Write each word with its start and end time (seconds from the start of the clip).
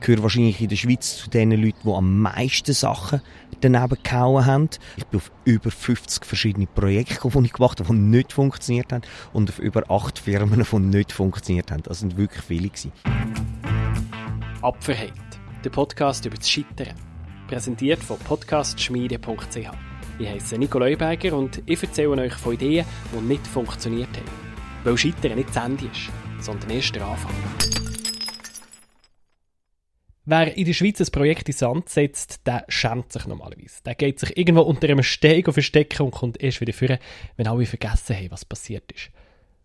Ich 0.00 0.06
gehöre 0.06 0.22
wahrscheinlich 0.22 0.58
in 0.62 0.70
der 0.70 0.76
Schweiz 0.76 1.18
zu 1.18 1.28
den 1.28 1.50
Leuten, 1.50 1.76
die 1.84 1.92
am 1.92 2.20
meisten 2.20 2.72
Sachen 2.72 3.20
daneben 3.60 3.98
gehauen 4.02 4.46
haben. 4.46 4.70
Ich 4.96 5.04
bin 5.04 5.20
auf 5.20 5.30
über 5.44 5.70
50 5.70 6.24
verschiedene 6.24 6.66
Projekte, 6.66 7.28
die 7.28 7.44
ich 7.44 7.52
gemacht 7.52 7.80
habe, 7.80 7.94
die 7.94 8.00
nicht 8.00 8.32
funktioniert 8.32 8.94
haben 8.94 9.02
und 9.34 9.50
auf 9.50 9.58
über 9.58 9.90
acht 9.90 10.18
Firmen, 10.18 10.64
die 10.64 10.78
nicht 10.78 11.12
funktioniert 11.12 11.70
haben. 11.70 11.82
Das 11.82 12.00
sind 12.00 12.16
wirklich 12.16 12.42
viele 12.42 12.68
gewesen. 12.70 12.92
Apferheit, 14.62 15.12
der 15.62 15.70
Podcast 15.70 16.24
über 16.24 16.36
das 16.36 16.48
Scheitern. 16.48 16.94
Präsentiert 17.46 18.02
von 18.02 18.18
podcastschmiede.ch. 18.20 19.70
Ich 20.18 20.28
heiße 20.28 20.56
Nico 20.56 20.78
Leuberger 20.78 21.36
und 21.36 21.62
ich 21.66 21.82
erzähle 21.82 22.22
euch 22.22 22.34
von 22.34 22.54
Ideen, 22.54 22.86
die 23.12 23.20
nicht 23.22 23.46
funktioniert 23.46 24.16
haben. 24.16 24.30
Weil 24.82 24.96
Scheitern 24.96 25.34
nicht 25.34 25.50
das 25.50 25.62
Ende 25.62 25.84
ist, 25.84 26.10
sondern 26.40 26.70
erst 26.70 26.94
der 26.94 27.04
Anfang. 27.04 27.79
Wer 30.32 30.56
in 30.56 30.64
der 30.64 30.74
Schweiz 30.74 31.00
ein 31.00 31.08
Projekt 31.10 31.48
in 31.48 31.54
Sand 31.56 31.88
setzt, 31.88 32.46
der 32.46 32.64
schämt 32.68 33.12
sich 33.12 33.26
normalerweise. 33.26 33.82
Der 33.84 33.96
geht 33.96 34.20
sich 34.20 34.36
irgendwo 34.36 34.60
unter 34.60 34.88
einem 34.88 35.02
Steg 35.02 35.52
verstecken 35.52 36.02
und 36.04 36.12
kommt 36.12 36.40
erst 36.40 36.60
wieder 36.60 36.72
führen, 36.72 36.98
wenn 37.36 37.48
alle 37.48 37.66
vergessen 37.66 38.14
haben, 38.14 38.30
was 38.30 38.44
passiert 38.44 38.92
ist. 38.92 39.10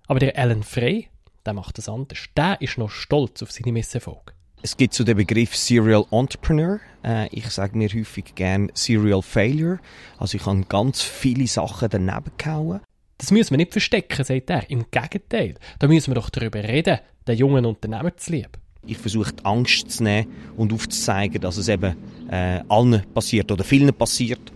Aber 0.07 0.17
der 0.17 0.35
Alan 0.35 0.63
Frey, 0.63 1.07
der 1.45 1.53
macht 1.53 1.77
das 1.77 1.87
anders. 1.87 2.17
Der 2.35 2.59
ist 2.61 2.79
noch 2.79 2.89
stolz 2.89 3.43
auf 3.43 3.51
seine 3.51 3.73
Misserfolge. 3.73 4.33
Es 4.63 4.75
gibt 4.75 4.95
so 4.95 5.03
den 5.03 5.17
Begriff 5.17 5.55
Serial 5.55 6.03
Entrepreneur. 6.09 6.79
Äh, 7.03 7.27
ich 7.27 7.47
sage 7.51 7.77
mir 7.77 7.89
häufig 7.89 8.33
gern 8.33 8.71
Serial 8.73 9.21
Failure. 9.21 9.77
Also 10.17 10.37
ich 10.37 10.47
habe 10.47 10.63
ganz 10.67 11.03
viele 11.03 11.45
Sachen 11.45 11.89
daneben 11.91 12.31
gehauen. 12.39 12.81
Das 13.19 13.29
müssen 13.29 13.51
wir 13.51 13.57
nicht 13.57 13.71
verstecken, 13.71 14.25
sagt 14.25 14.49
er. 14.49 14.67
Im 14.71 14.89
Gegenteil. 14.89 15.53
Da 15.77 15.87
müssen 15.87 16.09
wir 16.09 16.15
doch 16.15 16.31
darüber 16.31 16.63
reden, 16.63 17.01
den 17.27 17.37
jungen 17.37 17.67
Unternehmer 17.67 18.17
zu 18.17 18.31
lieben. 18.31 18.64
Ich 18.87 18.97
versuche 18.97 19.33
die 19.33 19.45
Angst 19.45 19.91
zu 19.91 20.03
nehmen 20.03 20.27
und 20.57 20.73
aufzuzeigen, 20.73 21.41
dass 21.41 21.57
es 21.57 21.67
eben 21.67 21.95
äh, 22.29 22.61
allen 22.69 23.03
passiert 23.13 23.51
oder 23.51 23.63
vielen 23.63 23.93
passiert. 23.93 24.51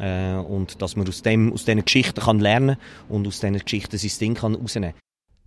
Äh, 0.00 0.34
und 0.34 0.80
dass 0.80 0.96
man 0.96 1.06
aus, 1.08 1.22
dem, 1.22 1.52
aus 1.52 1.64
diesen 1.64 1.84
Geschichten 1.84 2.20
kann 2.20 2.40
lernen 2.40 2.76
und 3.08 3.26
aus 3.26 3.40
diesen 3.40 3.58
Geschichten 3.58 3.98
sein 3.98 4.10
Ding 4.20 4.34
kann 4.34 4.54
rausnehmen 4.54 4.92
kann. 4.92 5.00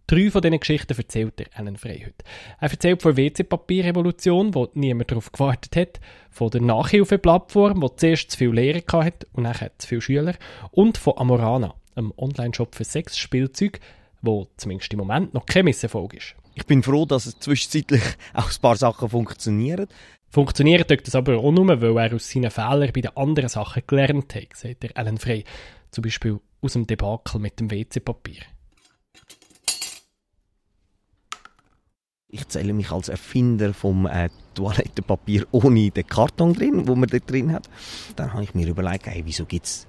Drei 0.07 0.29
von 0.29 0.41
diesen 0.41 0.59
Geschichten 0.59 0.95
erzählt 0.95 1.41
er 1.41 1.47
Alan 1.59 1.77
Frey 1.77 1.99
heute. 2.01 2.23
Er 2.59 2.69
erzählt 2.69 3.01
von 3.01 3.15
der 3.15 3.25
WC-Papierrevolution, 3.25 4.53
wo 4.53 4.69
niemand 4.75 5.09
darauf 5.09 5.31
gewartet 5.31 5.75
hat, 5.75 5.99
von 6.29 6.51
der 6.51 6.61
Nachhilfeplattform, 6.61 7.81
die 7.81 7.95
zuerst 7.95 8.31
zu 8.31 8.37
viele 8.37 8.51
Lehrer 8.51 8.83
hatte 9.03 9.25
und 9.33 9.43
nachher 9.43 9.71
zu 9.79 9.87
viele 9.87 10.01
Schüler, 10.01 10.35
und 10.69 10.99
von 10.99 11.17
Amorana, 11.17 11.73
einem 11.95 12.13
Online-Shop 12.17 12.75
für 12.75 12.83
Sexspielzeug, 12.83 13.79
wo 14.21 14.47
zumindest 14.57 14.93
im 14.93 14.99
Moment 14.99 15.33
noch 15.33 15.47
kein 15.47 15.65
Misserfolg 15.65 16.13
ist. 16.13 16.35
Ich 16.55 16.65
bin 16.65 16.81
froh, 16.81 17.05
dass 17.05 17.25
es 17.25 17.37
zwischenzeitlich 17.37 18.01
auch 18.33 18.49
ein 18.49 18.61
paar 18.61 18.77
Sachen 18.77 19.09
funktionieren. 19.09 19.87
Funktioniert 20.29 20.89
tut 20.89 21.05
das 21.05 21.15
aber 21.15 21.37
auch 21.37 21.51
nur, 21.51 21.67
weil 21.81 21.97
er 21.97 22.15
aus 22.15 22.29
seinen 22.29 22.49
Fehlern 22.49 22.91
bei 22.93 23.01
den 23.01 23.15
anderen 23.15 23.49
Sachen 23.49 23.83
gelernt 23.85 24.33
hat, 24.33 24.55
sagt 24.55 24.83
der 24.83 24.97
Alan 24.97 25.17
Frey. 25.17 25.43
Zum 25.91 26.01
Beispiel 26.01 26.39
aus 26.61 26.73
dem 26.73 26.87
Debakel 26.87 27.39
mit 27.39 27.59
dem 27.59 27.69
WC-Papier. 27.69 28.41
Ich 32.27 32.47
zähle 32.47 32.73
mich 32.73 32.91
als 32.91 33.07
Erfinder 33.07 33.73
vom 33.73 34.07
äh, 34.07 34.29
Toilettenpapier 34.55 35.47
ohne 35.51 35.91
den 35.91 36.07
Karton 36.07 36.53
drin, 36.53 36.87
wo 36.87 36.95
man 36.95 37.07
da 37.07 37.19
drin 37.19 37.51
hat. 37.51 37.69
Dann 38.15 38.33
habe 38.33 38.43
ich 38.43 38.53
mir 38.53 38.67
überlegt, 38.67 39.07
hey, 39.07 39.21
wieso 39.25 39.45
gibt 39.45 39.65
es 39.65 39.87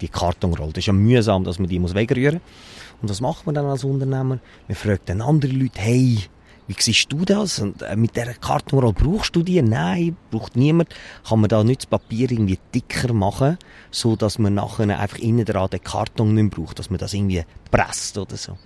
die 0.00 0.08
Kartonrolle? 0.08 0.72
Das 0.72 0.82
ist 0.82 0.86
ja 0.86 0.92
mühsam, 0.92 1.44
dass 1.44 1.58
man 1.58 1.68
die 1.68 1.78
muss 1.78 1.94
wegrühren 1.94 2.40
muss. 2.40 2.78
Und 3.00 3.10
was 3.10 3.20
macht 3.20 3.46
man 3.46 3.54
dann 3.54 3.66
als 3.66 3.84
Unternehmer? 3.84 4.38
Man 4.66 4.74
fragt 4.74 5.08
dann 5.08 5.20
andere 5.20 5.52
Leute, 5.52 5.80
hey, 5.80 6.18
wie 6.66 6.76
siehst 6.78 7.10
du 7.10 7.24
das? 7.24 7.60
Und 7.60 7.82
äh, 7.82 7.96
mit 7.96 8.14
dieser 8.16 8.34
Kartonrolle 8.34 8.92
brauchst 8.92 9.34
du 9.34 9.42
die? 9.42 9.62
Nein, 9.62 10.16
braucht 10.30 10.56
niemand. 10.56 10.94
Kann 11.26 11.40
man 11.40 11.48
da 11.48 11.64
nicht 11.64 11.82
das 11.82 11.86
Papier 11.86 12.30
irgendwie 12.30 12.58
dicker 12.74 13.12
machen, 13.12 13.56
so 13.90 14.16
dass 14.16 14.38
man 14.38 14.54
nachher 14.54 14.98
einfach 14.98 15.18
innen 15.18 15.44
dran 15.44 15.70
den 15.70 15.82
Karton 15.82 16.34
nicht 16.34 16.50
braucht, 16.50 16.78
dass 16.78 16.90
man 16.90 16.98
das 16.98 17.14
irgendwie 17.14 17.44
presst 17.70 18.18
oder 18.18 18.36
so. 18.36 18.58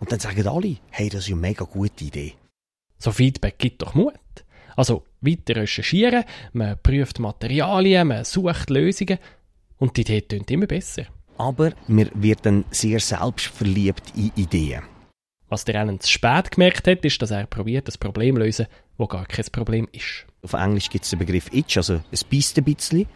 Und 0.00 0.10
dann 0.10 0.18
sagen 0.18 0.46
alle, 0.48 0.76
hey, 0.90 1.08
das 1.08 1.24
ist 1.24 1.32
eine 1.32 1.40
mega 1.40 1.64
gute 1.64 2.04
Idee. 2.04 2.34
So 2.98 3.12
Feedback 3.12 3.58
gibt 3.58 3.82
doch 3.82 3.94
Mut. 3.94 4.14
Also 4.76 5.04
weiter 5.20 5.54
recherchieren, 5.56 6.24
man 6.52 6.76
prüft 6.82 7.20
Materialien, 7.20 8.08
man 8.08 8.24
sucht 8.24 8.70
Lösungen 8.70 9.18
und 9.84 9.98
die 9.98 10.00
Idee 10.00 10.22
tönt 10.22 10.50
immer 10.50 10.66
besser. 10.66 11.04
Aber 11.36 11.72
man 11.88 12.10
wird 12.14 12.46
dann 12.46 12.64
sehr 12.70 13.00
selbstverliebt 13.00 14.14
in 14.16 14.32
Ideen. 14.34 14.82
Was 15.50 15.66
der 15.66 15.78
Alan 15.78 16.00
zu 16.00 16.10
spät 16.10 16.52
gemerkt 16.52 16.88
hat, 16.88 17.04
ist, 17.04 17.20
dass 17.20 17.30
er 17.30 17.46
probiert, 17.46 17.86
das 17.86 17.98
Problem 17.98 18.36
zu 18.36 18.40
lösen, 18.40 18.66
wo 18.96 19.06
gar 19.06 19.26
kein 19.26 19.44
Problem 19.52 19.86
ist. 19.92 20.24
Auf 20.42 20.54
Englisch 20.54 20.88
gibt 20.88 21.04
es 21.04 21.10
den 21.10 21.18
Begriff 21.18 21.52
Itch, 21.52 21.76
also 21.76 22.00
es 22.10 22.24
beißt 22.24 22.56
ein 22.56 22.64
bisschen. 22.64 23.06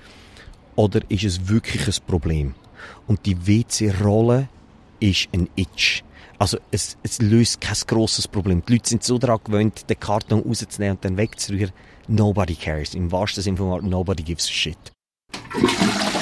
Oder 0.76 1.00
ist 1.08 1.24
es 1.24 1.48
wirklich 1.48 1.86
ein 1.88 2.06
Problem? 2.06 2.54
Und 3.06 3.24
die 3.24 3.46
WC-Rolle 3.46 4.48
ist 5.00 5.28
ein 5.32 5.48
Itch. 5.56 6.04
Also 6.38 6.58
es, 6.70 6.98
es 7.02 7.22
löst 7.22 7.62
kein 7.62 7.76
grosses 7.86 8.28
Problem. 8.28 8.62
Die 8.68 8.74
Leute 8.74 8.90
sind 8.90 9.04
so 9.04 9.16
daran 9.16 9.40
gewöhnt, 9.42 9.88
den 9.88 9.98
Karton 9.98 10.40
rauszunehmen 10.40 10.96
und 10.96 11.04
dann 11.04 11.16
wegzurühren. 11.16 11.72
Nobody 12.08 12.54
cares. 12.54 12.94
Im 12.94 13.10
wahrsten 13.10 13.42
Sinne 13.42 13.56
von 13.56 13.68
Wort, 13.68 13.84
nobody 13.84 14.22
gives 14.22 14.46
a 14.48 14.52
shit. 14.52 16.17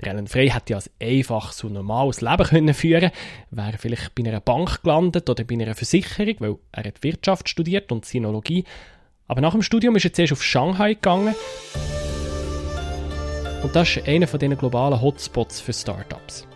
Der 0.00 0.12
Alan 0.12 0.26
hätte 0.26 0.72
ja 0.72 0.78
ein 0.78 1.08
einfaches 1.08 1.62
und 1.64 1.74
normales 1.74 2.22
Leben 2.22 2.44
können 2.44 2.74
führen 2.74 3.10
wäre 3.50 3.76
vielleicht 3.76 4.14
bei 4.14 4.24
einer 4.24 4.40
Bank 4.40 4.82
gelandet 4.82 5.28
oder 5.28 5.44
bei 5.44 5.54
einer 5.54 5.74
Versicherung, 5.74 6.36
weil 6.38 6.56
er 6.72 6.84
hat 6.84 7.02
Wirtschaft 7.02 7.48
studiert 7.48 7.92
und 7.92 8.06
Sinologie. 8.06 8.64
Aber 9.28 9.40
nach 9.42 9.52
dem 9.52 9.62
Studium 9.62 9.96
ist 9.96 10.06
er 10.06 10.12
zuerst 10.12 10.32
auf 10.32 10.42
Shanghai 10.42 10.94
gegangen. 10.94 11.34
Und 13.62 13.76
das 13.76 13.96
ist 13.96 14.08
einer 14.08 14.26
von 14.26 14.40
diesen 14.40 14.56
globalen 14.56 15.00
Hotspots 15.00 15.60
für 15.60 15.74
Startups. 15.74 16.46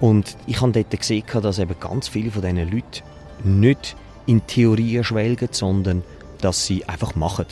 Und 0.00 0.36
ich 0.46 0.60
habe 0.60 0.72
dort 0.72 0.90
gesehen, 0.90 1.24
dass 1.42 1.58
eben 1.58 1.78
ganz 1.80 2.08
viele 2.08 2.30
von 2.30 2.42
diesen 2.42 2.70
Leuten 2.70 3.02
nicht 3.42 3.96
in 4.26 4.46
Theorien 4.46 5.02
schwelgen, 5.02 5.48
sondern 5.50 6.04
dass 6.40 6.66
sie 6.66 6.84
einfach 6.84 7.16
machen. 7.16 7.46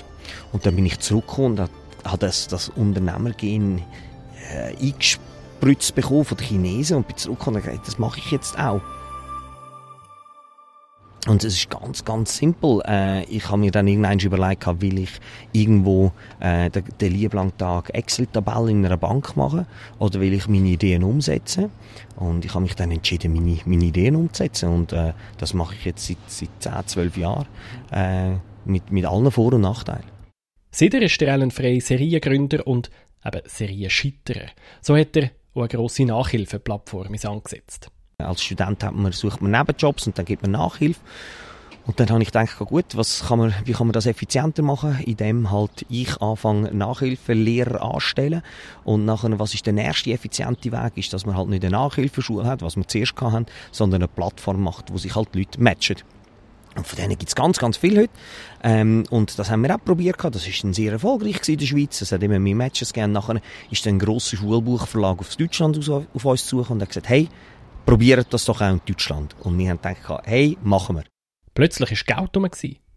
Und 0.53 0.65
dann 0.65 0.77
bin 0.77 0.87
ich 0.87 1.01
zurückgekommen 1.01 1.59
und 1.59 1.71
habe 2.05 2.19
das, 2.19 2.47
das 2.47 2.69
Unternehmergehen 2.69 3.83
äh, 4.53 4.75
eingespritzt 5.61 5.95
bekommen 5.95 6.25
von 6.25 6.39
den 6.39 6.47
Chinesen 6.47 6.97
und 6.97 7.07
bin 7.07 7.17
zurückgekommen 7.17 7.57
und 7.57 7.65
gesagt, 7.65 7.87
das 7.87 7.99
mache 7.99 8.19
ich 8.19 8.31
jetzt 8.31 8.59
auch. 8.59 8.81
Und 11.29 11.45
es 11.45 11.53
ist 11.53 11.69
ganz, 11.69 12.03
ganz 12.03 12.39
simpel. 12.39 12.81
Äh, 12.87 13.25
ich 13.25 13.51
habe 13.51 13.59
mir 13.59 13.71
dann 13.71 13.87
irgendwann 13.87 14.19
überlegt, 14.21 14.67
will 14.81 15.01
ich 15.01 15.21
irgendwo 15.53 16.13
äh, 16.41 16.71
den, 16.71 16.85
den 16.99 17.13
lieblangen 17.13 17.57
Tag 17.59 17.91
Excel-Tabelle 17.93 18.71
in 18.71 18.87
einer 18.87 18.97
Bank 18.97 19.37
machen 19.37 19.67
oder 19.99 20.19
will 20.19 20.33
ich 20.33 20.49
meine 20.49 20.71
Ideen 20.71 21.05
umsetzen? 21.05 21.71
Und 22.17 22.47
ich 22.47 22.55
habe 22.55 22.63
mich 22.63 22.75
dann 22.75 22.91
entschieden, 22.91 23.35
meine, 23.35 23.59
meine 23.67 23.85
Ideen 23.85 24.17
umzusetzen. 24.17 24.71
Und 24.71 24.95
äh, 24.95 25.13
das 25.37 25.53
mache 25.53 25.75
ich 25.75 25.85
jetzt 25.85 26.07
seit, 26.07 26.17
seit 26.27 26.49
10, 26.61 26.73
12 26.87 27.17
Jahren 27.19 27.47
äh, 27.93 28.37
mit, 28.65 28.91
mit 28.91 29.05
allen 29.05 29.31
Vor- 29.31 29.53
und 29.53 29.61
Nachteilen. 29.61 30.09
Seither 30.71 31.03
ist 31.03 31.21
der 31.21 31.35
Alan 31.35 31.51
Frey 31.51 31.81
Seriengründer 31.81 32.67
und 32.67 32.91
eben 33.27 33.43
Serienscheiterer. 33.45 34.47
So 34.81 34.97
hat 34.97 35.15
er 35.17 35.33
auch 35.55 35.61
eine 35.61 35.69
grosse 35.69 36.05
Nachhilfeplattform 36.05 37.13
ins 37.13 37.25
angesetzt. 37.25 37.91
Als 38.19 38.43
Student 38.43 38.85
hat 38.85 38.95
man, 38.95 39.13
sucht 39.13 39.41
man 39.41 39.51
Nebenjobs 39.51 40.07
und 40.07 40.19
dann 40.19 40.25
gibt 40.25 40.43
man 40.43 40.53
Nachhilfe. 40.53 41.01
Und 41.87 41.99
dann 41.99 42.11
habe 42.11 42.23
ich 42.23 42.29
gedacht, 42.29 42.59
gut, 42.59 42.85
was 42.95 43.25
kann 43.27 43.39
man, 43.39 43.55
wie 43.65 43.73
kann 43.73 43.87
man 43.87 43.93
das 43.93 44.07
effizienter 44.07 44.63
machen, 44.63 45.01
indem 45.07 45.51
halt 45.51 45.87
ich 45.89 46.21
anfange 46.21 46.73
Nachhilfelehrer 46.73 47.83
anstellen 47.83 48.43
und 48.85 49.07
nachher, 49.07 49.39
was 49.39 49.55
ist 49.55 49.67
der 49.67 49.73
nächste 49.73 50.13
effiziente 50.13 50.71
Weg, 50.71 50.97
ist, 50.97 51.13
dass 51.13 51.27
man 51.27 51.37
halt 51.37 51.49
nicht 51.49 51.65
eine 51.65 51.73
Nachhilfeschule 51.73 52.47
hat, 52.47 52.63
was 52.63 52.77
wir 52.77 52.87
zuerst 52.87 53.19
hatten, 53.21 53.47
sondern 53.73 54.03
eine 54.03 54.09
Plattform 54.09 54.63
macht, 54.63 54.93
wo 54.93 54.99
sich 54.99 55.17
halt 55.17 55.35
Leute 55.35 55.61
matchen. 55.61 55.97
Und 56.77 56.87
von 56.87 56.97
denen 56.97 57.19
gibt 57.19 57.29
es 57.29 57.35
ganz, 57.35 57.59
ganz 57.59 57.77
viel 57.77 57.99
heute. 57.99 58.13
Ähm, 58.63 59.05
und 59.11 59.39
das 59.39 59.51
haben 59.51 59.63
wir 59.63 59.75
auch 59.75 59.85
probiert. 59.85 60.17
Das 60.23 60.47
ist 60.47 60.63
dann 60.63 60.73
sehr 60.73 60.93
erfolgreich 60.93 61.49
in 61.49 61.59
der 61.59 61.67
Schweiz. 61.67 62.01
Es 62.01 62.13
hat 62.13 62.23
immer 62.23 62.39
mehr 62.39 62.55
Matches 62.55 62.93
gegeben. 62.93 63.13
Nachher 63.13 63.41
ist 63.71 63.85
dann 63.85 63.97
ein 63.97 63.99
grosser 63.99 64.37
Schulbuchverlag 64.37 65.19
aus 65.19 65.37
Deutschland 65.37 65.79
auf 65.89 66.25
uns 66.25 66.47
zugekommen 66.47 66.79
und 66.79 66.83
hat 66.83 66.91
gesagt, 66.91 67.09
hey, 67.09 67.29
probiert 67.85 68.33
das 68.33 68.45
doch 68.45 68.61
auch 68.61 68.71
in 68.71 68.81
Deutschland. 68.87 69.35
Und 69.41 69.59
wir 69.59 69.71
haben 69.71 69.81
gedacht, 69.83 70.23
hey, 70.25 70.57
machen 70.63 70.97
wir. 70.97 71.05
Plötzlich 71.55 71.91
war 71.91 72.17
Geld 72.17 72.37
rum 72.37 72.49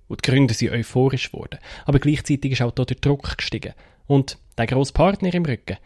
und 0.08 0.26
die 0.26 0.32
Gründer 0.32 0.54
sind 0.54 0.72
euphorisch 0.72 1.32
geworden. 1.32 1.60
Aber 1.86 2.00
gleichzeitig 2.00 2.52
ist 2.52 2.62
auch 2.62 2.72
dort 2.72 2.92
der 2.92 2.98
Druck 2.98 3.38
gestiegen. 3.38 3.74
Und 4.06 4.38
der 4.58 4.68
grosse 4.68 4.94
Partner 4.94 5.34
im 5.34 5.46
Rücken, 5.46 5.78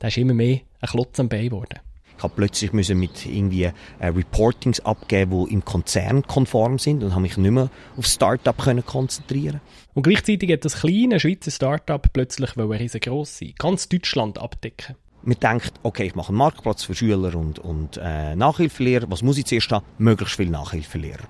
der 0.00 0.08
ist 0.08 0.18
immer 0.18 0.34
mehr 0.34 0.60
ein 0.80 0.88
Klotz 0.88 1.18
am 1.18 1.28
Bein 1.28 1.48
geworden. 1.48 1.80
Ich 2.16 2.22
habe 2.22 2.32
plötzlich 2.36 2.72
müssen 2.72 2.98
mit 2.98 3.26
irgendwie 3.26 3.64
äh, 3.64 3.72
Reportings 4.00 4.80
abgeben, 4.80 5.46
die 5.46 5.54
im 5.54 5.64
Konzern 5.64 6.22
konform 6.26 6.78
sind 6.78 7.02
und 7.02 7.10
habe 7.12 7.22
mich 7.22 7.36
nicht 7.36 7.50
mehr 7.50 7.70
auf 7.96 8.06
Startup 8.06 8.56
können 8.56 8.84
konzentrieren. 8.84 9.60
Und 9.94 10.04
gleichzeitig 10.04 10.50
hat 10.52 10.64
das 10.64 10.80
kleine 10.80 11.20
Schweizer 11.20 11.50
Startup 11.50 12.02
plötzlich 12.12 12.56
riesengroß 12.56 13.38
sein, 13.38 13.54
ganz 13.58 13.88
Deutschland 13.88 14.38
abdecken. 14.38 14.96
man 15.22 15.38
denkt, 15.38 15.74
okay, 15.82 16.04
ich 16.04 16.14
mache 16.14 16.28
einen 16.28 16.38
Marktplatz 16.38 16.84
für 16.84 16.94
Schüler 16.94 17.34
und, 17.34 17.58
und 17.58 17.98
äh, 18.02 18.36
Nachhilfelehrer. 18.36 19.10
Was 19.10 19.22
muss 19.22 19.38
ich 19.38 19.46
zuerst 19.46 19.70
haben? 19.72 19.84
Möglichst 19.98 20.36
viele 20.36 20.50
Nachhilfelehrer. 20.50 21.24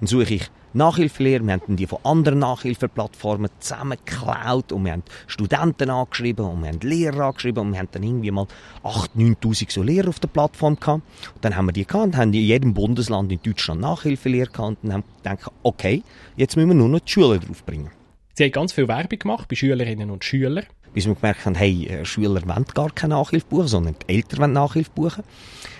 Dann 0.00 0.06
suche 0.06 0.34
ich 0.34 0.50
Nachhilfelehrer. 0.72 1.44
Wir 1.44 1.54
haben 1.54 1.76
die 1.76 1.86
von 1.86 1.98
anderen 2.04 2.40
Nachhilfeplattformen 2.40 3.50
zusammengeklaut 3.58 4.72
und 4.72 4.84
wir 4.84 4.92
haben 4.92 5.02
Studenten 5.26 5.90
angeschrieben 5.90 6.44
und 6.44 6.62
wir 6.62 6.68
haben 6.68 6.80
Lehrer 6.80 7.26
angeschrieben 7.26 7.66
und 7.66 7.72
wir 7.72 7.78
haben 7.80 7.88
dann 7.92 8.02
irgendwie 8.02 8.30
mal 8.30 8.46
8.000, 8.84 9.36
9.000 9.42 9.72
so 9.72 9.82
Lehrer 9.82 10.08
auf 10.08 10.20
der 10.20 10.28
Plattform 10.28 10.78
gehabt. 10.78 11.02
Und 11.34 11.44
dann 11.44 11.56
haben 11.56 11.66
wir 11.66 11.72
die 11.72 11.86
gehabt 11.86 12.16
haben 12.16 12.32
in 12.32 12.40
jedem 12.42 12.74
Bundesland 12.74 13.32
in 13.32 13.40
Deutschland 13.42 13.80
Nachhilfelehrer 13.80 14.50
gehabt 14.50 14.78
und 14.82 14.90
dann 14.90 14.92
haben 14.92 15.04
gedacht, 15.22 15.52
okay, 15.62 16.02
jetzt 16.36 16.56
müssen 16.56 16.68
wir 16.68 16.74
nur 16.74 16.88
noch 16.88 17.00
die 17.00 17.10
Schüler 17.10 17.38
draufbringen. 17.38 17.90
Sie 18.34 18.44
haben 18.44 18.52
ganz 18.52 18.72
viel 18.72 18.86
Werbung 18.86 19.18
gemacht 19.18 19.48
bei 19.48 19.56
Schülerinnen 19.56 20.10
und 20.10 20.24
Schülern 20.24 20.64
bis 20.92 21.06
wir 21.06 21.14
gemerkt 21.14 21.46
haben, 21.46 21.54
hey, 21.54 21.86
äh, 21.86 22.04
Schüler 22.04 22.42
wollen 22.46 22.64
gar 22.74 22.90
keine 22.90 23.14
Nachhilfe 23.14 23.46
buchen, 23.46 23.68
sondern 23.68 23.96
die 24.02 24.14
Eltern 24.14 24.40
wollen 24.40 24.52
Nachhilfe 24.52 24.90
buchen. 24.94 25.24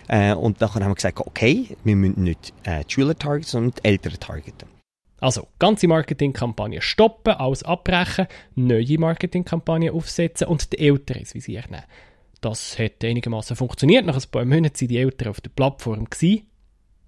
Äh, 0.06 0.34
und 0.34 0.60
dann 0.62 0.72
haben 0.72 0.88
wir 0.88 0.94
gesagt, 0.94 1.18
okay, 1.18 1.76
wir 1.84 1.96
müssen 1.96 2.22
nicht 2.22 2.52
äh, 2.64 2.84
die 2.84 2.94
Schüler 2.94 3.16
targeten, 3.16 3.48
sondern 3.48 3.72
die 3.82 3.84
Eltern 3.84 4.20
targeten. 4.20 4.77
Also, 5.20 5.48
ganze 5.58 5.88
Marketingkampagne 5.88 6.80
stoppen, 6.80 7.34
alles 7.34 7.64
abbrechen, 7.64 8.28
neue 8.54 8.98
Marketingkampagne 8.98 9.92
aufsetzen 9.92 10.46
und 10.46 10.72
die 10.72 10.78
Eltern 10.78 11.18
ins 11.18 11.34
Visier 11.34 11.64
nehmen. 11.68 11.84
Das 12.40 12.78
hat 12.78 13.02
einigermaßen 13.02 13.56
funktioniert. 13.56 14.06
Nach 14.06 14.14
ein 14.14 14.30
paar 14.30 14.44
Monaten 14.44 14.80
waren 14.80 14.88
die 14.88 14.98
Eltern 14.98 15.28
auf 15.28 15.40
der 15.40 15.50
Plattform, 15.50 16.04
gewesen, 16.04 16.46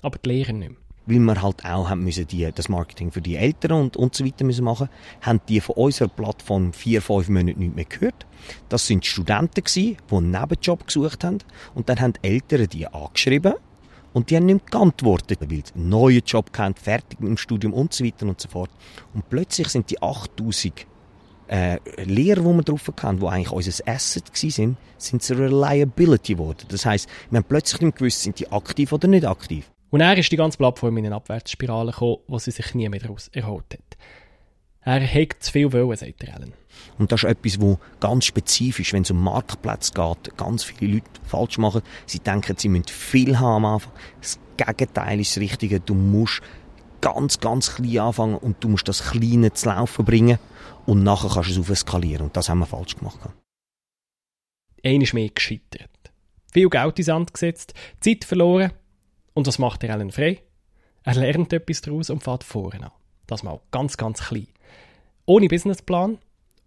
aber 0.02 0.18
die 0.18 0.28
Lehrer 0.28 0.52
nicht 0.52 0.70
mehr 0.70 0.80
weil 1.10 1.18
wir 1.18 1.42
halt 1.42 1.64
auch 1.64 1.88
haben 1.88 2.04
müssen 2.04 2.26
die, 2.26 2.50
das 2.54 2.68
Marketing 2.68 3.10
für 3.10 3.20
die 3.20 3.36
Eltern 3.36 3.72
und, 3.72 3.96
und 3.96 4.14
so 4.14 4.24
weiter 4.24 4.44
müssen 4.44 4.64
machen, 4.64 4.88
haben 5.20 5.40
die 5.48 5.60
von 5.60 5.76
unserer 5.76 6.08
Plattform 6.08 6.72
vier, 6.72 7.02
fünf 7.02 7.28
Monate 7.28 7.58
nicht 7.58 7.74
mehr 7.74 7.84
gehört. 7.84 8.26
Das 8.68 8.86
sind 8.86 9.04
Studenten 9.06 9.64
gewesen, 9.64 9.96
die 10.10 10.14
einen 10.14 10.30
Nebenjob 10.30 10.86
gesucht 10.86 11.24
haben 11.24 11.38
und 11.74 11.88
dann 11.88 12.00
haben 12.00 12.12
die 12.12 12.28
Eltern 12.28 12.68
die 12.68 12.86
angeschrieben 12.86 13.54
und 14.12 14.30
die 14.30 14.36
haben 14.36 14.46
nicht 14.46 14.70
geantwortet, 14.70 15.40
weil 15.40 15.48
sie 15.64 15.74
einen 15.74 15.88
neuen 15.88 16.22
Job 16.24 16.52
kennt, 16.52 16.78
fertig 16.78 17.20
mit 17.20 17.28
dem 17.28 17.36
Studium 17.36 17.72
und 17.72 17.92
so 17.92 18.04
weiter 18.04 18.26
und 18.26 18.40
so 18.40 18.48
fort. 18.48 18.70
Und 19.14 19.28
plötzlich 19.28 19.68
sind 19.68 19.90
die 19.90 20.02
8000 20.02 20.86
äh, 21.48 21.78
Lehrer, 22.02 22.42
die 22.42 22.46
wir 22.46 22.62
drauf 22.62 22.86
hatten, 22.86 23.20
die 23.20 23.26
eigentlich 23.26 23.50
unser 23.50 23.88
Asset 23.88 24.30
waren, 24.30 24.76
sind 24.98 25.22
zu 25.22 25.34
Reliability 25.34 26.34
geworden. 26.34 26.66
Das 26.68 26.86
heisst, 26.86 27.08
wir 27.30 27.38
haben 27.38 27.44
plötzlich 27.48 27.80
nicht 27.80 27.98
gewusst, 27.98 28.22
sind 28.22 28.38
die 28.38 28.50
aktiv 28.50 28.92
oder 28.92 29.08
nicht 29.08 29.26
aktiv. 29.26 29.70
Und 29.90 30.00
er 30.00 30.16
ist 30.16 30.30
die 30.30 30.36
ganze 30.36 30.58
Plattform 30.58 30.96
in 30.98 31.06
eine 31.06 31.16
Abwärtsspirale 31.16 31.90
gekommen, 31.90 32.18
wo 32.28 32.38
sie 32.38 32.52
sich 32.52 32.74
nie 32.74 32.88
mehr 32.88 33.00
daraus 33.00 33.28
erholt 33.28 33.66
hat. 33.72 33.96
Er 34.82 35.06
hat 35.06 35.34
zu 35.40 35.52
viel 35.52 35.72
wollen, 35.72 35.96
sagt 35.96 36.24
Ellen. 36.24 36.54
Und 36.98 37.12
das 37.12 37.22
ist 37.22 37.30
etwas, 37.30 37.60
wo 37.60 37.78
ganz 38.00 38.24
spezifisch, 38.24 38.92
wenn 38.92 39.02
es 39.02 39.10
um 39.10 39.22
Marktplätze 39.22 39.92
geht, 39.92 40.36
ganz 40.36 40.64
viele 40.64 40.94
Leute 40.94 41.10
falsch 41.24 41.58
machen. 41.58 41.82
Sie 42.06 42.20
denken, 42.20 42.56
sie 42.56 42.68
müssen 42.68 42.88
viel 42.88 43.38
haben 43.38 43.64
am 43.64 43.74
Anfang. 43.74 43.92
Das 44.20 44.38
Gegenteil 44.56 45.20
ist 45.20 45.36
das 45.36 45.42
Richtige. 45.42 45.80
Du 45.80 45.94
musst 45.94 46.40
ganz, 47.00 47.40
ganz 47.40 47.74
klein 47.74 47.98
anfangen 47.98 48.36
und 48.36 48.62
du 48.62 48.68
musst 48.68 48.88
das 48.88 49.10
Kleine 49.10 49.52
zu 49.52 49.68
laufen 49.68 50.04
bringen 50.04 50.38
und 50.86 51.02
nachher 51.02 51.30
kannst 51.30 51.50
du 51.50 51.60
es 51.60 51.70
aufskalieren. 51.70 52.26
Und 52.26 52.36
das 52.36 52.48
haben 52.48 52.60
wir 52.60 52.66
falsch 52.66 52.96
gemacht. 52.96 53.18
Einer 54.82 55.02
ist 55.02 55.14
mehr 55.14 55.28
gescheitert. 55.28 55.90
Viel 56.52 56.68
Geld 56.68 56.98
ins 56.98 57.06
Sand 57.06 57.34
gesetzt, 57.34 57.74
Zeit 58.00 58.24
verloren 58.24 58.72
und 59.34 59.46
was 59.46 59.58
macht 59.58 59.84
er 59.84 59.94
Alan 59.94 60.10
Frey? 60.10 60.40
Er 61.04 61.14
lernt 61.14 61.52
etwas 61.52 61.80
daraus 61.80 62.10
und 62.10 62.22
fährt 62.22 62.44
vorne 62.44 62.86
an. 62.86 62.92
Das 63.26 63.42
mal 63.42 63.60
ganz, 63.70 63.96
ganz 63.96 64.20
klein. 64.20 64.48
Ohne 65.30 65.46
Businessplan, 65.46 66.18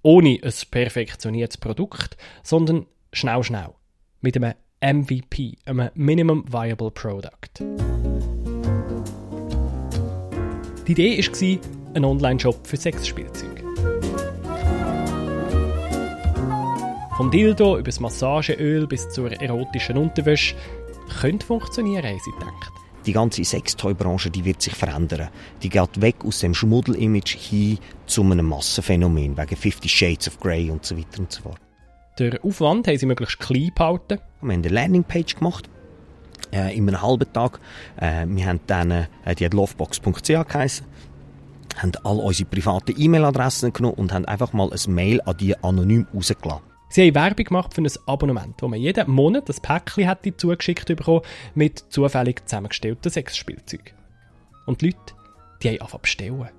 ohne 0.04 0.40
ein 0.42 0.54
perfektioniertes 0.72 1.58
Produkt, 1.58 2.16
sondern 2.44 2.86
schnell, 3.12 3.44
schnell. 3.44 3.74
Mit 4.22 4.38
einem 4.38 4.54
MVP, 4.82 5.58
einem 5.66 5.90
Minimum 5.96 6.46
Viable 6.48 6.90
Product. 6.92 7.60
Die 10.88 10.92
Idee 10.94 11.18
war 11.18 11.94
ein 11.94 12.06
Online-Shop 12.06 12.66
für 12.66 12.78
Sexspielzeuge. 12.78 13.66
Vom 17.18 17.32
Dildo 17.32 17.74
über 17.76 17.84
das 17.84 18.00
Massageöl 18.00 18.88
bis 18.88 19.10
zur 19.10 19.30
erotischen 19.42 19.98
Unterwäsche 19.98 20.56
könnte 21.20 21.46
funktionieren, 21.46 22.06
haben 22.06 22.20
sie 22.24 22.32
gedacht. 22.32 22.73
Die 23.06 23.14
ganze 23.14 23.44
Sextoy-Branche 23.44 24.32
die 24.32 24.46
wird 24.46 24.62
sich 24.62 24.74
verändern. 24.74 25.30
Die 25.62 25.70
geht 25.70 26.02
weg 26.02 26.16
aus 26.26 26.40
dem 26.40 26.54
Schmuddel-Image 26.54 27.36
hin 27.36 27.80
zu 28.06 28.24
einem 28.24 28.48
Massenphänomen, 28.48 29.38
wegen 29.38 29.56
Fifty 29.56 29.90
Shades 29.90 30.28
of 30.28 30.40
Grey 30.40 30.70
und 30.70 30.86
so 30.86 30.98
weiter 30.98 31.20
und 31.20 31.32
so 31.32 31.42
fort. 31.42 31.60
Der 32.20 32.44
Aufwand 32.46 32.88
haben 32.88 32.98
sie 32.98 33.06
möglichst 33.06 33.40
klein 33.40 33.72
behalten. 33.76 34.20
Wir 34.42 34.54
haben 34.54 34.64
eine 34.64 34.70
Landingpage 34.70 35.36
gemacht, 35.36 35.68
äh, 36.54 36.78
in 36.78 36.88
einem 36.88 37.02
halben 37.02 37.32
Tag. 37.34 37.60
Äh, 37.98 38.26
wir 38.28 38.46
haben 38.46 38.60
dann, 38.68 38.92
äh, 38.92 39.36
die 39.38 39.46
hat 39.46 39.54
lovebox.ch 39.54 40.28
geheißen, 40.28 40.86
haben 41.78 41.92
all 42.04 42.20
unsere 42.20 42.50
privaten 42.50 42.94
E-Mail-Adressen 42.98 43.74
genommen 43.74 43.96
und 43.96 44.14
haben 44.14 44.26
einfach 44.26 44.54
mal 44.54 44.72
ein 44.72 44.94
Mail 44.94 45.22
an 45.22 45.38
die 45.38 45.58
anonym 45.62 46.08
rausgelassen. 46.14 46.73
Sie 46.94 47.02
haben 47.08 47.16
Werbung 47.16 47.46
gemacht 47.46 47.74
für 47.74 47.82
ein 47.82 47.90
Abonnement, 48.06 48.54
wo 48.62 48.68
man 48.68 48.80
jeden 48.80 49.10
Monat 49.10 49.50
ein 49.50 49.56
Päckchen 49.64 50.08
hätte 50.08 50.38
zugeschickt 50.38 50.86
bekommen 50.86 51.22
mit 51.56 51.80
zufällig 51.90 52.46
zusammengestellten 52.46 53.12
Sexspielzeugen. 53.12 53.96
Und 54.68 54.82
die 54.82 54.86
Leute, 54.86 55.00
die 55.64 55.70
haben 55.70 55.80
angefangen 55.80 56.02
bestellen. 56.04 56.50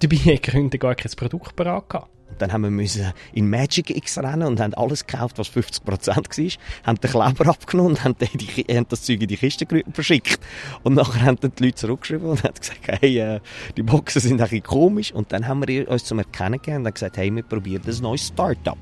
Dabei 0.00 0.16
haben 0.16 0.42
Gründer 0.42 0.78
gar 0.78 0.96
kein 0.96 1.12
Produkt 1.12 1.54
parat 1.54 1.88
gehabt. 1.88 2.10
Dann 2.38 2.52
haben 2.52 2.76
wir 2.76 3.12
in 3.32 3.48
Magic 3.48 3.90
X 3.90 4.18
rennen 4.18 4.48
und 4.48 4.58
haben 4.58 4.74
alles 4.74 5.06
gekauft, 5.06 5.38
was 5.38 5.48
50% 5.50 5.86
war, 5.86 6.84
haben 6.84 7.00
den 7.00 7.10
Kleber 7.12 7.48
abgenommen 7.48 7.92
und 7.92 8.02
haben, 8.02 8.16
die, 8.18 8.64
haben 8.74 8.86
das 8.88 9.02
Zeug 9.02 9.22
in 9.22 9.28
die 9.28 9.36
Kiste 9.36 9.68
verschickt. 9.92 10.40
Und 10.82 10.94
nachher 10.94 11.22
haben 11.22 11.38
dann 11.40 11.52
die 11.56 11.62
Leute 11.62 11.76
zurückgeschrieben 11.76 12.28
und 12.28 12.42
haben 12.42 12.54
gesagt, 12.54 12.80
hey, 12.88 13.18
äh, 13.18 13.40
die 13.76 13.84
Boxen 13.84 14.20
sind 14.20 14.40
ein 14.40 14.48
bisschen 14.48 14.64
komisch. 14.64 15.12
Und 15.12 15.30
dann 15.30 15.46
haben 15.46 15.64
wir 15.64 15.88
uns 15.88 16.02
zum 16.02 16.18
Erkennen 16.18 16.54
gegeben 16.54 16.78
und 16.78 16.86
haben 16.86 16.94
gesagt, 16.94 17.18
hey, 17.18 17.32
wir 17.32 17.44
probieren 17.44 17.84
ein 17.86 18.02
neues 18.02 18.26
Startup. 18.26 18.76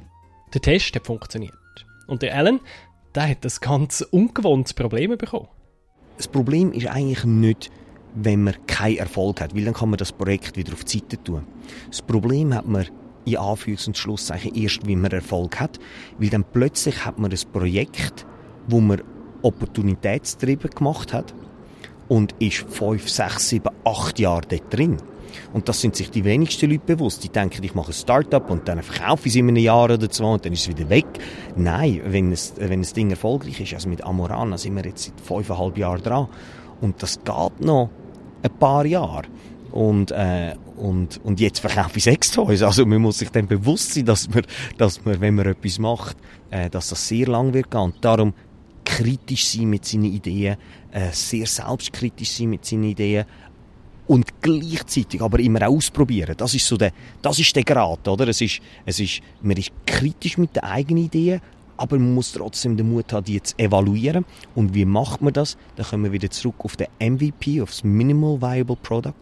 Der 0.55 0.63
Test 0.63 0.95
hat 0.95 1.07
funktioniert. 1.07 1.53
Und 2.07 2.23
der 2.23 2.37
Alan, 2.37 2.61
der 3.15 3.29
hat 3.31 3.45
das 3.45 3.61
ganz 3.61 4.03
ungewohntes 4.03 4.73
Problem 4.73 5.17
bekommen. 5.19 5.49
Das 6.17 6.29
Problem 6.29 6.73
ist 6.73 6.87
eigentlich 6.87 7.25
nicht, 7.25 7.73
wenn 8.15 8.45
man 8.45 8.55
keinen 8.69 8.99
Erfolg 8.99 9.41
hat, 9.41 9.57
weil 9.57 9.65
dann 9.65 9.75
kann 9.75 9.91
man 9.91 9.99
das 9.99 10.13
Projekt 10.13 10.57
wieder 10.57 10.73
auf 10.73 10.85
die 10.85 10.99
Seite 10.99 11.23
tun. 11.23 11.45
Das 11.89 12.03
Problem 12.03 12.55
hat 12.55 12.69
man 12.69 12.87
in 13.25 13.37
Anführungs- 13.37 13.89
und 13.89 13.99
Schlusszeichen 13.99 14.55
erst, 14.55 14.87
wenn 14.87 15.01
man 15.01 15.11
Erfolg 15.11 15.59
hat, 15.59 15.81
weil 16.19 16.31
dann 16.31 16.45
plötzlich 16.45 17.05
hat 17.05 17.19
man 17.19 17.33
ein 17.33 17.53
Projekt, 17.53 18.25
wo 18.69 18.81
man 18.81 19.03
opportunitätstrieben 19.43 20.71
gemacht 20.71 21.13
hat 21.13 21.35
und 22.09 22.35
ist 22.39 22.65
fünf, 22.69 23.09
sechs, 23.09 23.49
sieben, 23.49 23.75
acht 23.85 24.21
Jahre 24.21 24.47
dort 24.49 24.73
drin. 24.73 24.99
Und 25.53 25.69
das 25.69 25.81
sind 25.81 25.97
sich 25.97 26.11
die 26.11 26.25
wenigsten 26.25 26.71
Leute 26.71 26.85
bewusst. 26.87 27.25
Die 27.25 27.29
denken, 27.29 27.63
ich 27.63 27.75
mache 27.75 27.91
ein 27.91 27.95
Start-up 27.95 28.51
und 28.51 28.69
dann 28.69 28.83
verkaufe 28.83 29.29
ich 29.29 29.35
es 29.35 29.37
in 29.37 29.49
einem 29.49 29.57
Jahr 29.57 29.85
oder 29.85 30.11
zwei 30.11 30.33
und 30.33 30.45
dann 30.45 30.53
ist 30.53 30.63
es 30.63 30.69
wieder 30.69 30.89
weg. 30.89 31.07
Nein, 31.57 32.01
wenn 32.07 32.33
es, 32.33 32.55
wenn 32.59 32.83
das 32.83 32.93
Ding 32.93 33.11
erfolgreich 33.11 33.61
ist, 33.61 33.75
also 33.75 33.89
mit 33.89 34.05
Amorana 34.05 34.59
sind 34.59 34.77
wir 34.77 34.85
jetzt 34.85 35.05
seit 35.05 35.21
fünfeinhalb 35.21 35.79
Jahren 35.79 36.03
dran. 36.03 36.29
Und 36.81 37.03
das 37.03 37.19
geht 37.25 37.61
noch 37.61 37.91
ein 38.43 38.59
paar 38.59 38.85
Jahre. 38.87 39.23
Und, 39.71 40.13
äh, 40.13 40.55
und, 40.77 41.21
und 41.25 41.41
jetzt 41.41 41.59
verkaufe 41.59 41.99
ich 41.99 42.05
Sextoys. 42.05 42.63
Also 42.63 42.87
man 42.87 43.03
muss 43.03 43.19
sich 43.19 43.31
dann 43.31 43.49
bewusst 43.49 43.95
sein, 43.95 44.05
dass 44.05 44.29
man, 44.29 44.43
dass 44.79 45.05
man 45.05 45.21
wenn 45.21 45.35
man 45.35 45.47
etwas 45.47 45.79
macht, 45.79 46.17
äh, 46.51 46.71
dass 46.71 46.91
das 46.91 47.09
sehr 47.09 47.27
lang 47.27 47.55
wird 47.55 47.71
gehen. 47.71 47.81
Und 47.81 48.05
darum 48.05 48.35
kritisch 48.85 49.49
sein 49.49 49.71
mit 49.71 49.85
seinen 49.85 50.05
Ideen, 50.05 50.57
äh, 50.93 51.11
sehr 51.11 51.47
selbstkritisch 51.47 52.37
sein 52.37 52.51
mit 52.51 52.65
seinen 52.65 52.85
Ideen, 52.85 53.25
und 54.07 54.43
gleichzeitig 54.43 55.21
aber 55.23 55.39
immer 55.39 55.69
ausprobieren. 55.69 56.35
Das 56.37 56.55
ist 56.55 56.67
so 56.67 56.77
der, 56.77 56.93
das 57.23 57.39
ist 57.39 57.55
der 57.57 57.65
Grad, 57.65 58.07
oder? 58.07 58.29
Es 58.29 58.41
ist, 58.41 58.61
es 58.85 59.01
ist, 59.01 59.21
man 59.43 59.57
ist 59.57 59.73
kritisch 59.87 60.39
mit 60.39 60.55
den 60.57 60.65
eigenen 60.65 61.05
Ideen, 61.05 61.41
aber 61.77 61.99
man 61.99 62.15
muss 62.15 62.33
trotzdem 62.33 62.77
den 62.77 62.91
Mut 62.91 63.13
haben, 63.13 63.25
die 63.25 63.43
zu 63.43 63.59
evaluieren. 63.59 64.25
Und 64.55 64.75
wie 64.75 64.85
macht 64.85 65.23
man 65.23 65.33
das? 65.33 65.57
Dann 65.77 65.87
kommen 65.87 66.05
wir 66.05 66.13
wieder 66.13 66.31
zurück 66.31 66.57
auf 66.59 66.77
den 66.77 66.89
MVP, 67.01 67.63
auf 67.63 67.71
das 67.71 67.85
Minimal 67.85 68.41
Viable 68.41 68.77
Product, 68.77 69.15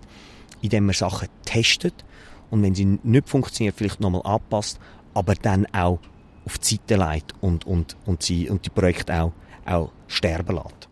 indem 0.61 0.87
man 0.87 0.95
Sachen 0.95 1.29
testet 1.45 2.05
und 2.53 2.63
wenn 2.63 2.75
sie 2.75 2.85
nicht 2.85 3.31
funktionieren, 3.31 3.75
vielleicht 3.75 3.99
nochmal 4.01 4.21
anpasst, 4.25 4.79
aber 5.15 5.35
dann 5.35 5.65
auch 5.73 5.99
auf 6.45 6.59
die 6.59 6.75
Seite 6.75 6.97
leitet 6.97 7.35
und, 7.41 7.67
und, 7.67 7.97
und, 8.05 8.23
sie, 8.23 8.51
und 8.51 8.67
die 8.67 8.71
Projekte 8.71 9.23
auch, 9.23 9.33
auch 9.65 9.91
sterben 10.07 10.57
lässt. 10.57 10.92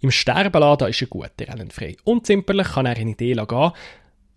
Im 0.00 0.10
Sterben 0.10 0.60
lassen, 0.60 0.88
ist 0.88 1.02
er 1.02 1.08
gut, 1.08 1.30
der 1.38 1.50
Alan 1.50 1.70
Frey. 1.70 1.96
Und 2.04 2.26
zimperlich 2.26 2.68
kann 2.68 2.86
er 2.86 2.96
eine 2.96 3.10
Idee 3.10 3.34
gehen, 3.34 3.72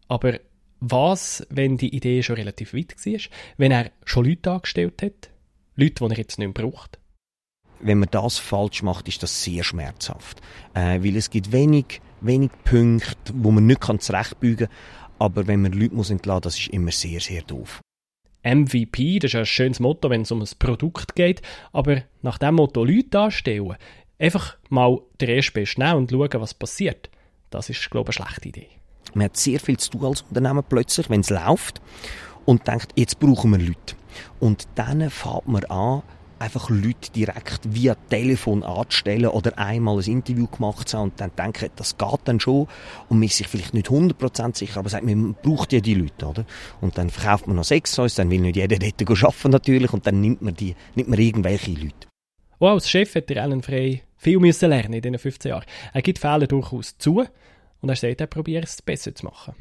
aber 0.07 0.39
was, 0.79 1.47
wenn 1.49 1.77
die 1.77 1.95
Idee 1.95 2.21
schon 2.21 2.35
relativ 2.35 2.73
weit 2.73 2.93
war? 2.97 3.19
Wenn 3.57 3.71
er 3.71 3.91
schon 4.03 4.25
Leute 4.25 4.51
angestellt 4.51 5.01
hat? 5.01 5.29
Leute, 5.75 6.03
die 6.03 6.11
er 6.11 6.17
jetzt 6.17 6.39
nicht 6.39 6.57
mehr 6.57 6.67
braucht? 6.67 6.99
Wenn 7.79 7.99
man 7.99 8.09
das 8.11 8.37
falsch 8.37 8.83
macht, 8.83 9.07
ist 9.07 9.23
das 9.23 9.43
sehr 9.43 9.63
schmerzhaft. 9.63 10.41
Äh, 10.73 11.01
weil 11.01 11.15
es 11.15 11.29
gibt 11.29 11.51
wenig, 11.51 12.01
wenig 12.21 12.51
Punkte, 12.65 13.33
wo 13.33 13.51
man 13.51 13.65
nicht 13.65 13.83
zurechtbügen 14.01 14.67
kann. 14.67 14.75
Aber 15.19 15.47
wenn 15.47 15.61
man 15.61 15.71
Leute 15.71 15.95
muss 15.95 16.09
entlassen 16.09 16.35
muss, 16.43 16.55
das 16.55 16.59
ist 16.59 16.67
immer 16.67 16.91
sehr, 16.91 17.21
sehr 17.21 17.41
doof. 17.43 17.81
MVP, 18.43 19.19
das 19.19 19.31
ist 19.31 19.35
ein 19.35 19.45
schönes 19.45 19.79
Motto, 19.79 20.09
wenn 20.09 20.23
es 20.23 20.31
um 20.31 20.41
ein 20.41 20.49
Produkt 20.59 21.15
geht, 21.15 21.41
aber 21.71 22.03
nach 22.21 22.37
dem 22.37 22.55
Motto 22.55 22.83
Leute 22.83 23.21
anstellen, 23.21 23.77
einfach 24.19 24.57
mal 24.69 24.99
den 25.19 25.29
ersten 25.29 25.53
Best 25.53 25.77
nehmen 25.77 25.95
und 25.95 26.11
schauen, 26.11 26.29
was 26.41 26.53
passiert, 26.53 27.09
das 27.49 27.69
ist, 27.69 27.89
glaube 27.91 28.11
ich, 28.11 28.19
eine 28.19 28.27
schlechte 28.27 28.49
Idee. 28.49 28.69
Man 29.13 29.25
hat 29.25 29.37
sehr 29.37 29.59
viel 29.59 29.77
zu 29.77 29.91
tun 29.91 30.05
als 30.05 30.21
Unternehmen 30.21 30.63
plötzlich, 30.67 31.09
wenn 31.09 31.21
es 31.21 31.29
läuft 31.29 31.81
und 32.45 32.67
denkt, 32.67 32.91
jetzt 32.95 33.19
brauchen 33.19 33.51
wir 33.51 33.59
Leute. 33.59 33.95
Und 34.39 34.67
dann 34.75 35.09
fängt 35.09 35.47
man 35.47 35.65
an, 35.65 36.03
einfach 36.39 36.69
Leute 36.69 37.11
direkt 37.15 37.73
via 37.73 37.95
Telefon 38.09 38.63
anzustellen 38.63 39.27
oder 39.27 39.57
einmal 39.57 39.97
ein 39.97 40.03
Interview 40.03 40.47
gemacht 40.47 40.89
zu 40.89 40.97
haben 40.97 41.11
und 41.11 41.21
dann 41.21 41.31
denken, 41.37 41.69
das 41.75 41.97
geht 41.97 42.19
dann 42.25 42.39
schon 42.39 42.67
und 43.07 43.19
man 43.19 43.23
ist 43.23 43.37
sich 43.37 43.47
vielleicht 43.47 43.73
nicht 43.73 43.87
100% 43.87 44.57
sicher, 44.57 44.79
aber 44.79 44.89
sagt, 44.89 45.05
man 45.05 45.35
braucht 45.41 45.71
ja 45.71 45.79
die 45.79 45.93
Leute, 45.93 46.25
oder? 46.25 46.45
Und 46.81 46.97
dann 46.97 47.09
verkauft 47.09 47.47
man 47.47 47.55
noch 47.55 47.63
sechs 47.63 47.95
dann 47.95 48.29
will 48.29 48.41
nicht 48.41 48.57
jeder 48.57 48.77
dort 48.77 49.23
arbeiten 49.23 49.51
natürlich 49.51 49.93
und 49.93 50.05
dann 50.05 50.19
nimmt 50.19 50.41
man, 50.41 50.53
die, 50.53 50.75
nimmt 50.95 51.09
man 51.09 51.19
irgendwelche 51.19 51.71
Leute. 51.71 52.12
Auch 52.63 52.75
als 52.75 52.89
Chef 52.89 53.13
hat 53.13 53.29
der 53.29 53.43
Alan 53.43 53.61
Frey 53.61 54.03
viel 54.15 54.39
müssen 54.39 54.69
lernen 54.69 54.93
in 54.93 55.01
diesen 55.01 55.19
15 55.19 55.49
Jahren. 55.49 55.65
Er 55.93 56.01
gibt 56.01 56.17
Fehler 56.17 56.47
durchaus 56.47 56.97
zu 56.97 57.25
und 57.81 57.89
er 57.89 57.97
sagt, 57.97 58.21
er 58.21 58.27
probiert 58.27 58.63
es 58.63 58.81
besser 58.81 59.13
zu 59.13 59.25
machen. 59.25 59.53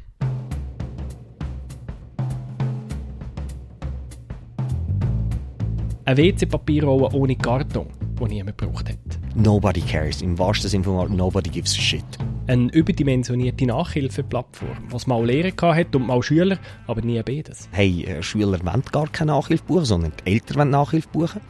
Eine 6.05 6.17
WC-Papierrolle 6.17 7.13
ohne 7.13 7.35
Karton, 7.35 7.89
die 8.21 8.25
niemand 8.25 8.57
gebraucht 8.57 8.89
hat. 8.91 8.99
Nobody 9.35 9.81
cares. 9.81 10.23
Im 10.23 10.39
wahrsten 10.39 10.71
Sinne 10.71 10.85
von 10.85 10.95
Wort, 10.95 11.11
nobody 11.11 11.51
gives 11.51 11.77
a 11.77 11.81
shit. 11.81 12.05
Eine 12.47 12.71
überdimensionierte 12.71 13.67
Nachhilfeplattform, 13.67 14.79
was 14.91 15.09
mal 15.09 15.27
Lehrer 15.27 15.75
hatte 15.75 15.99
und 15.99 16.07
mal 16.07 16.23
Schüler, 16.23 16.57
aber 16.87 17.01
nie 17.01 17.21
beides. 17.21 17.69
Hey, 17.73 18.05
äh, 18.05 18.23
Schüler 18.23 18.65
wollen 18.65 18.83
gar 18.93 19.09
keine 19.09 19.33
Nachhilfe 19.33 19.65
buchen, 19.65 19.87
sondern 19.87 20.13
die 20.25 20.35
Eltern 20.35 20.59
wollen 20.59 20.71
Nachhilfe 20.71 21.09
buchen. 21.09 21.41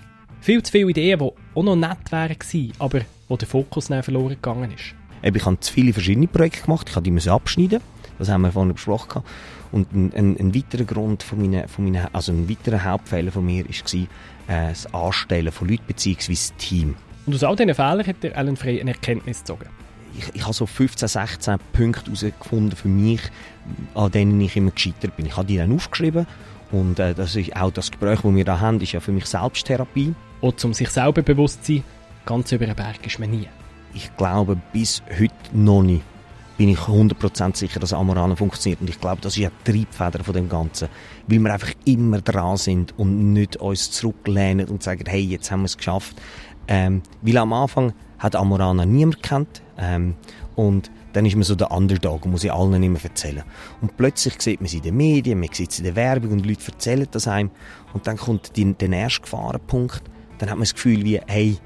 Viel 0.43 0.61
zu 0.61 0.73
viele 0.73 0.91
Ideen, 0.91 1.21
die 1.21 1.31
auch 1.55 1.63
noch 1.63 1.77
nett 1.77 2.11
wären 2.11 2.37
gewesen, 2.37 2.73
aber 2.81 3.03
wo 3.29 3.37
der 3.37 3.47
Fokus 3.47 3.87
verloren 3.87 4.31
gegangen 4.31 4.73
ist. 4.73 4.93
Ich 5.23 5.47
habe 5.47 5.61
zu 5.61 5.73
viele 5.73 5.93
verschiedene 5.93 6.27
Projekte 6.27 6.63
gemacht, 6.63 6.91
ich 6.93 7.01
die 7.01 7.31
abschneiden. 7.31 7.81
Das 8.19 8.29
haben 8.29 8.43
wir 8.43 8.51
vorhin 8.51 8.75
besprochen. 8.75 9.23
Und 9.71 9.93
ein, 9.93 10.13
ein, 10.17 10.37
ein 10.41 10.53
weiterer 10.53 10.83
Grund 10.83 11.23
von 11.23 11.41
meinen, 11.41 11.69
von 11.69 11.85
meinen, 11.85 12.09
also 12.13 12.33
ein 12.33 12.51
weiterer 12.51 12.83
Hauptfehler 12.83 13.31
von 13.31 13.47
mir 13.47 13.65
war, 13.65 14.01
äh, 14.49 14.69
das 14.71 14.93
Anstellen 14.93 15.53
von 15.53 15.69
Leuten 15.69 15.85
bzw. 15.87 16.33
das 16.33 16.53
Team. 16.57 16.97
Und 17.25 17.37
aus 17.37 17.45
all 17.45 17.55
diesen 17.55 17.77
Fehlern 17.77 18.05
hat 18.05 18.21
der 18.25 18.37
Alan 18.37 18.57
Frey 18.57 18.81
eine 18.81 18.91
Erkenntnis 18.91 19.39
gezogen? 19.39 19.67
Ich, 20.19 20.25
ich 20.35 20.43
habe 20.43 20.55
so 20.55 20.67
15, 20.67 21.07
16 21.07 21.57
Punkte 21.73 22.07
herausgefunden 22.07 22.77
für 22.77 22.89
mich, 22.89 23.21
an 23.95 24.11
denen 24.11 24.41
ich 24.41 24.57
immer 24.57 24.73
gescheitert 24.73 25.17
bin. 25.17 25.27
Ich 25.27 25.37
habe 25.37 25.47
die 25.47 25.57
dann 25.57 25.73
aufgeschrieben 25.73 26.27
und 26.73 26.99
äh, 26.99 27.15
das 27.15 27.37
ist 27.37 27.55
auch 27.55 27.71
das 27.71 27.93
Gespräch, 27.93 28.23
das 28.23 28.35
wir 28.35 28.45
da 28.45 28.59
haben, 28.59 28.81
ist 28.81 28.91
ja 28.91 28.99
für 28.99 29.13
mich 29.13 29.27
Selbsttherapie. 29.27 30.17
Und 30.43 30.63
um 30.63 30.75
sich 30.75 30.91
selber 30.91 31.23
bewusst 31.23 31.65
zu 31.65 31.77
sein, 31.77 31.85
ganz 32.27 32.53
über 32.53 32.67
den 32.67 32.77
Berg 32.77 33.07
ist 33.07 33.19
man 33.19 33.31
nie. 33.31 33.49
Ich 33.95 34.15
glaube 34.17 34.59
bis 34.73 35.03
heute 35.19 35.35
noch 35.53 35.83
nicht 35.83 36.03
bin 36.57 36.69
ich 36.69 36.79
100% 36.79 37.57
sicher, 37.57 37.81
dass 37.81 37.93
Amorana 37.93 38.37
funktioniert. 38.37 38.81
Und 38.81 38.91
ich 38.91 39.01
glaube, 39.01 39.21
das 39.21 39.33
ist 39.33 39.39
ja 39.39 39.51
die 39.67 39.73
Triebfeder 39.73 40.23
von 40.23 40.35
dem 40.35 40.49
Ganzen. 40.49 40.89
Weil 41.27 41.41
wir 41.41 41.53
einfach 41.53 41.73
immer 41.85 42.21
dran 42.21 42.57
sind 42.57 42.97
und 42.99 43.33
nicht 43.33 43.57
uns 43.57 43.91
zurücklehnen 43.91 44.69
und 44.69 44.83
sagen, 44.83 45.05
hey, 45.09 45.23
jetzt 45.23 45.51
haben 45.51 45.63
wir 45.63 45.67
es 45.67 45.77
geschafft. 45.77 46.21
Ähm, 46.69 47.03
weil 47.23 47.39
am 47.39 47.53
Anfang 47.53 47.93
hat 48.19 48.37
Amorana 48.37 48.85
niemand 48.85 49.23
kennt. 49.23 49.63
Ähm, 49.79 50.15
und 50.55 50.91
dann 51.15 51.27
ist 51.27 51.35
man 51.35 51.43
so 51.43 51.55
der 51.55 51.71
Underdog 51.71 52.25
und 52.25 52.31
muss 52.31 52.45
ich 52.45 52.53
allen 52.53 52.83
immer 52.83 53.03
erzählen. 53.03 53.43
Und 53.81 53.97
plötzlich 53.97 54.41
sieht 54.41 54.61
man 54.61 54.67
es 54.67 54.75
in 54.75 54.83
den 54.83 54.97
Medien, 54.97 55.41
man 55.41 55.49
sieht 55.53 55.71
es 55.71 55.79
in 55.79 55.85
der 55.85 55.97
Werbung 55.97 56.33
und 56.33 56.47
Leute 56.47 56.71
erzählen 56.71 57.07
das 57.11 57.29
einem. 57.29 57.51
Und 57.93 58.07
dann 58.07 58.17
kommt 58.17 58.57
die, 58.57 58.73
der 58.73 58.91
erste 58.91 59.23
Gefahrenpunkt. 59.23 60.03
Dann 60.43 60.51
hat 60.51 60.57
man 60.57 60.65
das 60.65 60.75
Gefühl 60.75 61.05
wie, 61.05 61.21
hey, 61.29 61.57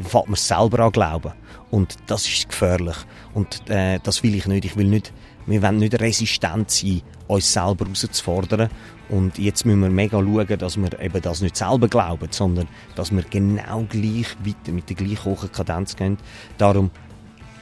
fängt 0.00 0.28
man 0.28 0.36
selber 0.36 0.86
an 0.86 0.92
glauben. 0.92 1.32
Und 1.70 1.98
das 2.06 2.26
ist 2.26 2.48
gefährlich. 2.48 2.96
Und 3.34 3.68
äh, 3.68 3.98
das 4.02 4.22
will 4.22 4.34
ich 4.34 4.46
nicht. 4.46 4.64
Ich 4.64 4.74
will 4.74 4.86
nicht, 4.86 5.12
wir 5.44 5.60
wollen 5.60 5.76
nicht 5.76 6.00
resistent 6.00 6.70
sein, 6.70 7.02
uns 7.26 7.52
selber 7.52 7.84
herauszufordern. 7.84 8.70
Und 9.10 9.36
jetzt 9.36 9.66
müssen 9.66 9.82
wir 9.82 9.90
mega 9.90 10.18
schauen, 10.18 10.58
dass 10.58 10.78
wir 10.78 10.98
eben 10.98 11.20
das 11.20 11.42
nicht 11.42 11.58
selber 11.58 11.88
glauben, 11.88 12.28
sondern 12.30 12.68
dass 12.94 13.12
wir 13.12 13.22
genau 13.22 13.84
gleich 13.86 14.34
weiter 14.42 14.72
mit 14.72 14.88
der 14.88 14.96
gleichen 14.96 15.26
hohen 15.26 15.52
Kadenz 15.52 15.94
gehen. 15.94 16.16
Darum, 16.56 16.90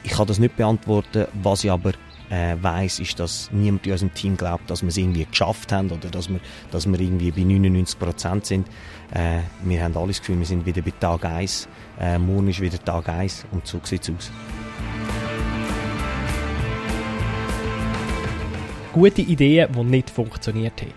ich 0.03 0.11
kann 0.11 0.27
das 0.27 0.39
nicht 0.39 0.55
beantworten, 0.55 1.25
was 1.43 1.65
ich 1.65 1.71
aber 1.71 1.91
äh, 2.31 2.55
weiß, 2.59 2.99
ist, 2.99 3.19
dass 3.19 3.51
niemand 3.51 3.85
in 3.85 3.91
unserem 3.91 4.13
Team 4.13 4.37
glaubt, 4.37 4.69
dass 4.69 4.81
wir 4.81 4.89
es 4.89 4.97
irgendwie 4.97 5.25
geschafft 5.25 5.71
haben 5.71 5.91
oder 5.91 6.09
dass 6.09 6.29
wir, 6.29 6.39
dass 6.71 6.87
wir 6.87 6.99
irgendwie 6.99 7.31
bei 7.31 7.41
99 7.41 7.99
Prozent 7.99 8.45
sind. 8.45 8.67
Äh, 9.13 9.39
wir 9.63 9.83
haben 9.83 9.95
alles 9.97 10.19
Gefühl, 10.19 10.39
wir 10.39 10.45
sind 10.45 10.65
wieder 10.65 10.81
bei 10.81 10.93
Tag 10.97 11.25
1. 11.25 11.67
Äh, 11.99 12.17
morgen 12.17 12.47
ist 12.47 12.61
wieder 12.61 12.79
Tag 12.79 13.09
1 13.09 13.45
und 13.51 13.67
so 13.67 13.81
sieht 13.83 14.03
es 14.03 14.09
aus. 14.09 14.31
Gute 18.93 19.21
Ideen, 19.21 19.71
die 19.71 19.83
nicht 19.83 20.09
funktioniert 20.09 20.81
haben. 20.81 20.93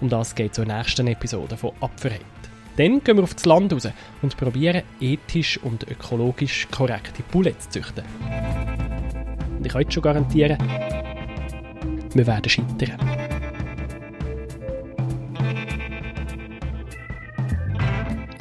Um 0.00 0.08
das 0.08 0.34
geht 0.34 0.52
es 0.52 0.58
in 0.58 0.68
nächsten 0.68 1.06
Episode 1.06 1.56
von 1.56 1.72
Apferheit. 1.80 2.20
Dann 2.76 3.02
gehen 3.02 3.16
wir 3.16 3.24
auf 3.24 3.34
das 3.34 3.44
Land 3.44 3.72
raus 3.72 3.88
und 4.22 4.36
probieren, 4.36 4.82
ethisch 5.00 5.58
und 5.58 5.90
ökologisch 5.90 6.68
korrekte 6.70 7.22
Bullets 7.24 7.68
zu 7.68 7.80
züchten. 7.80 8.04
Und 9.58 9.66
ich 9.66 9.72
kann 9.72 9.82
jetzt 9.82 9.92
schon 9.92 10.02
garantieren, 10.04 10.56
wir 12.14 12.26
werden 12.26 12.48
scheitern. 12.48 12.96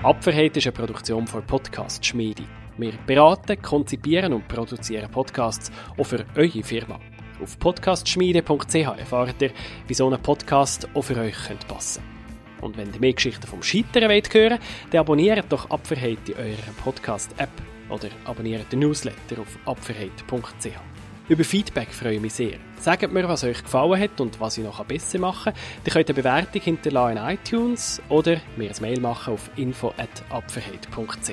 Apferheit 0.04 0.56
ist 0.56 0.68
eine 0.68 0.74
Produktion 0.74 1.26
von 1.26 1.44
Podcast 1.44 2.06
Schmiede. 2.06 2.44
Wir 2.78 2.94
beraten, 3.08 3.60
konzipieren 3.60 4.32
und 4.32 4.48
produzieren 4.48 5.10
Podcasts 5.10 5.72
auch 5.98 6.06
für 6.06 6.24
eure 6.36 6.64
Firma. 6.64 7.00
Auf 7.42 7.58
podcastschmiede.ch 7.58 8.76
erfahrt 8.76 9.42
ihr, 9.42 9.52
wie 9.88 9.94
so 9.96 10.08
ein 10.10 10.22
Podcast 10.22 10.88
auch 10.94 11.02
für 11.02 11.18
euch 11.18 11.36
passen 11.68 12.04
könnte. 12.04 12.64
Und 12.66 12.78
wenn 12.78 12.94
ihr 12.94 13.00
mehr 13.00 13.14
Geschichten 13.14 13.48
vom 13.48 13.64
Scheitern 13.64 14.10
wollt 14.10 14.32
hören 14.34 14.60
dann 14.92 15.00
abonniert 15.00 15.46
doch 15.50 15.70
Apferheit 15.72 16.30
in 16.30 16.36
eurer 16.36 16.74
Podcast-App 16.84 17.50
oder 17.90 18.10
abonniert 18.26 18.72
den 18.72 18.80
Newsletter 18.80 19.42
auf 19.42 19.58
apferheit.ch. 19.66 20.97
Über 21.30 21.44
Feedback 21.44 21.90
freue 21.90 22.16
ich 22.16 22.22
mich 22.22 22.34
sehr. 22.34 22.58
Sagt 22.80 23.12
mir, 23.12 23.28
was 23.28 23.44
euch 23.44 23.62
gefallen 23.62 24.00
hat 24.00 24.22
und 24.22 24.40
was 24.40 24.58
ich 24.58 24.64
noch 24.64 24.84
besser 24.86 25.20
machen 25.20 25.54
kann. 25.54 25.62
Ihr 25.86 25.92
könnt 25.92 26.08
eine 26.08 26.16
Bewertung 26.16 26.62
hinterlassen 26.62 27.18
in 27.18 27.24
iTunes 27.24 28.02
oder 28.08 28.38
mir 28.56 28.70
ein 28.70 28.76
Mail 28.82 29.02
machen 29.02 29.34
auf 29.34 29.50
info.apferheit.ch. 29.58 31.32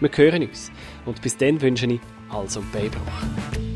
Wir 0.00 0.10
hören 0.16 0.42
uns 0.48 0.72
und 1.04 1.20
bis 1.20 1.36
dann 1.36 1.60
wünsche 1.60 1.86
ich 1.86 2.00
Hals- 2.30 2.56
und 2.56 2.72
Beibruch. 2.72 3.71